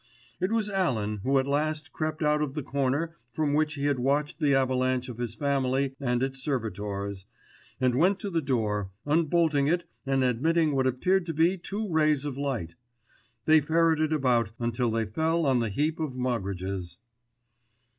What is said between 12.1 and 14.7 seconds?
of light. They ferreted about